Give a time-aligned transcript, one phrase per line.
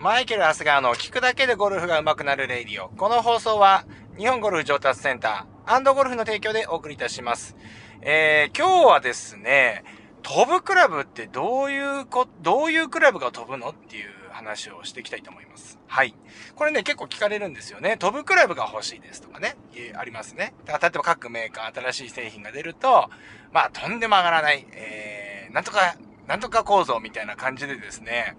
[0.00, 2.88] マイケル・ハスガーの聞くだけでゴルフが上手くなる radio。
[2.88, 3.84] この放送は、
[4.16, 7.54] 日本ゴルフ上達センターゴルフの提供でお送りいたします。
[8.00, 9.84] えー、今日はですね、
[10.22, 15.78] 飛ぶクラブってどういうこ、どういうクラブが飛ぶのっていう話をしていきたいと思います。
[15.86, 16.14] はい。
[16.54, 17.98] これね、結構聞かれるんですよね。
[17.98, 19.58] 飛ぶクラブが欲しいですとかね、
[19.98, 20.54] ありますね。
[20.66, 23.10] 例えば各メーカー新しい製品が出ると、
[23.52, 25.94] まあ、とんでも上がらない、えー、なんとか、
[26.26, 28.36] なんとか構造みたいな感じでですね、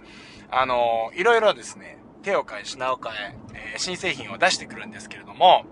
[0.49, 3.35] あの、いろいろですね、手を変え品を変え、
[3.73, 5.65] えー、新製品を出してくるんですけれども、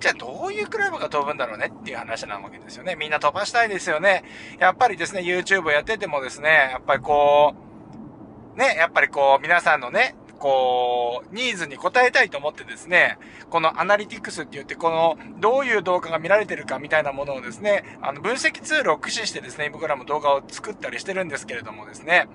[0.00, 2.94] じゃあどういうクラブが飛ぶんだろうねっていう話なわけですよね。
[2.94, 4.22] みんな飛ばしたいですよね。
[4.58, 7.54] やっぱりですね、YouTube やっててもですね、やっぱりこ
[8.54, 13.18] う、ね、やっぱりこう、皆さんのね、こう、ニーズに応えたいと思ってですね、
[13.50, 22.28] このアナリティクスって言って、この、どういう動画が見られてるかみたいなものをですね、あの、分析ツールを駆使してですね、僕らも動画を作ったりしてるんですけれどもですね、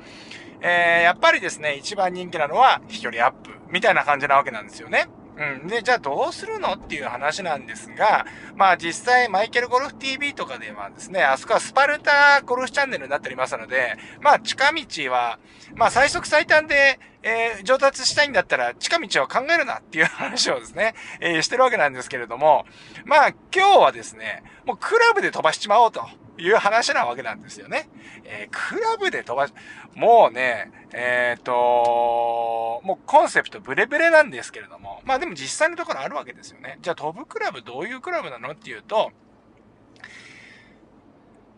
[0.62, 5.07] えー、やっぱりですね、一番人気なのは飛距離アップ、みたいな感じなわけなんですよね。
[5.35, 5.67] うん。
[5.67, 15.40] で、じゃあどうするのっていう話なんですが、まあ実際マイケルゴルフ TV とかではですね、あそこはスパルタゴルフチャンネルになっておりますので、まあ近道は、
[15.75, 22.65] まあ最速最短で、えー、上達したいんだったら近道は考えるなっていう話をですね、えー、してるわけなんですけれども、
[23.05, 26.05] まあ今日はですね、もうクラブで飛ばしちまおうと。
[26.37, 27.89] いう話なわけなんですよね。
[28.26, 29.53] えー、クラブで飛ばし、
[29.95, 36.79] もうね、えっ、ー、と、もうコンセプトブレブレなんですけれども、まあでも実際のところあるわけですよね。
[36.81, 39.12] じゃあ飛ぶクラブどういうクラブなのっていうと、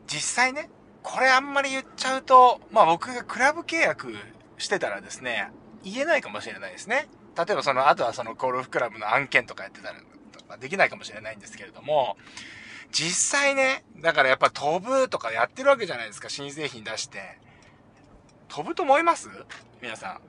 [0.08, 0.70] 実際ね、
[1.04, 4.14] これあんまり言っちゃうと、まあ僕がクラブ契約
[4.58, 5.50] してたらですね、
[5.84, 7.08] 言えないかもしれないですね。
[7.38, 12.18] 例えばその、あとはそのゴルフクラブの案件とかやってたら、できないかもしれないんですけれども、
[12.96, 17.38] 実際ね、だからやっぱ飛ぶとかやってるわけじゃないですか、新製品出して。
[18.48, 19.28] 飛ぶと思います？
[19.82, 20.22] 皆さん。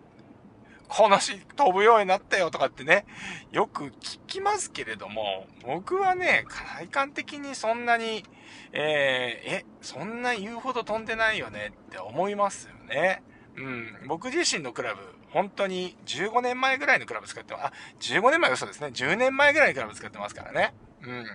[0.89, 3.07] このし、飛ぶようになったよとかってね、
[3.53, 6.45] よく聞きますけれども、僕はね、
[6.77, 8.25] 体感的にそんなに、
[8.73, 13.23] えー、え、そんな言うほど飛んでないよねって思いますよね。
[13.55, 14.09] うん。
[14.09, 15.01] 僕自身のクラブ、
[15.31, 17.65] 本当に15年前ぐらいのクラブ使ってます。
[17.67, 18.89] あ、15年前嘘ですね。
[18.89, 20.75] 10年前ぐらいのクラブ使ってますからね。
[21.03, 21.27] うん。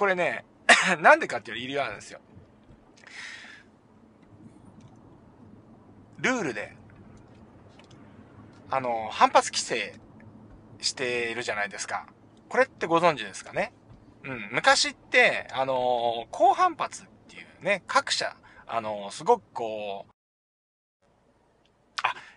[0.00, 0.46] これね、
[1.02, 2.20] なんでかっていうと理由があるんですよ。
[6.16, 6.74] ルールで、
[8.70, 10.00] あの、反発規制
[10.80, 12.06] しているじゃないですか。
[12.48, 13.74] これってご存知ですかね？
[14.24, 14.48] うん。
[14.52, 18.34] 昔って、あの、高反発っていうね、各社、
[18.66, 20.12] あの、すごくこう、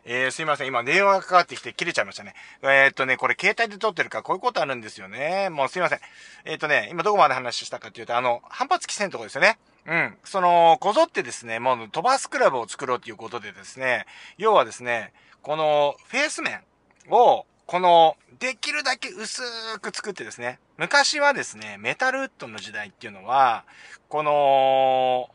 [0.06, 0.68] えー、すいません。
[0.68, 2.34] 今電話がかかってきて切れちゃいましたね。
[2.62, 5.50] えー、っとね、これ携帯で撮ってるからこういうことあるんですよね。
[5.50, 6.00] もうすいません。
[6.46, 9.58] えー、っとね、今どこまで話したかっていうと、あの、反発規制のとこですよね。
[9.86, 10.18] うん。
[10.26, 14.06] その、こぞってですね、もう飛ばすクラブを作ろうということでですね、
[14.38, 16.62] 要はですね、このフェース面
[17.10, 19.42] を、この、できるだけ薄
[19.80, 23.64] く作ってですね、昔はですね、メタルウッドの時代っていうのは、
[24.10, 25.30] この、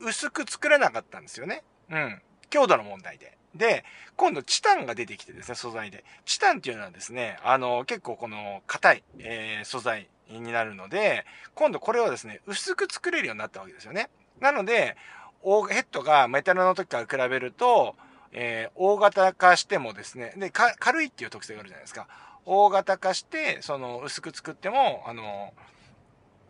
[0.00, 1.62] 薄く作れなかったんですよね。
[1.90, 2.22] うん。
[2.52, 3.36] 強度の問題で。
[3.54, 3.84] で、
[4.16, 6.04] 今度チタンが出てきてですね、素材で。
[6.26, 11.24] チタンっていうのはですね、あの、結構この硬い、えー、素材になるので、
[11.54, 14.10] 今度これをですね、薄く作れるようになったわけですよね。
[14.38, 14.96] なので、
[15.42, 17.96] ヘッドがメタルの時から比べると、
[18.32, 22.06] えー、大型化してもですね、で、軽いっていう特性があるじゃないですか。
[22.44, 25.54] 大型化して、その、薄く作っても、あの、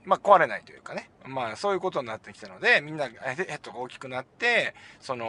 [0.04, 1.10] まあ、壊れないというかね。
[1.24, 5.26] まあ、そういうことになってきたので、みんなヘッドが大きくなって、その、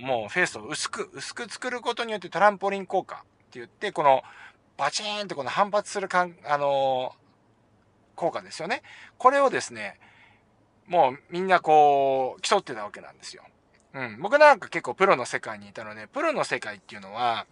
[0.00, 3.18] もうフェースを薄く、薄く作ることによってトランポリン効果っ
[3.50, 4.22] て言って、この、
[4.76, 7.14] バチーンとこの反発するかん、あの
[8.16, 8.82] 効果ですよね。
[9.18, 9.98] これをですね、
[10.86, 13.44] もうみんなこう、競ってたわけなんですよ。
[13.94, 14.18] うん。
[14.20, 17.46] 僕なんか結構プロの世界にいたので、プロの世界っていうのは、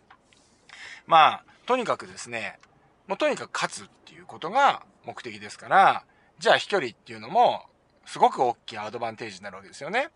[1.06, 2.58] まあ、とにかくですね、
[3.06, 6.04] もうとにかく勝つっていうことが目的ですから、
[6.42, 7.62] じゃあ飛距離っていうのも、
[8.04, 10.08] すごく大きいアドバンテージになるわけですよね。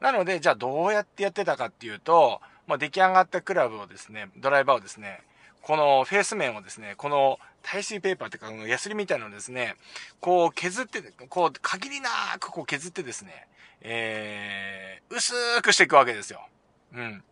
[0.00, 5.20] なので、じゃあどうやってやってたかっていうと、まあ、出来上がったクラブをですね、ドライバーをですね、
[5.62, 9.76] このフェース面をですね、この耐水ペーパーっていうか、ヤスリみたいなのをですね、
[10.18, 13.46] こう削って、こう限りなくこう削ってですね、
[13.82, 15.32] えー、薄
[15.62, 16.48] くしていくわけですよ。
[16.94, 17.22] うん。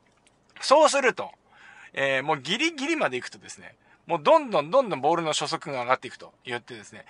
[0.60, 1.32] そうすると、
[1.92, 3.74] えー、もうギリギリまで行くとですね、
[4.06, 7.04] もうどんどんどんどんボールの初速が上がっていくと言ってですね、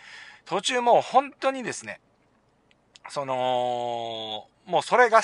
[0.49, 2.00] 途中もう本当にですね、
[3.11, 5.21] その、もうそれが